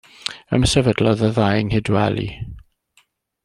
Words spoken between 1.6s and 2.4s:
Nghydweli.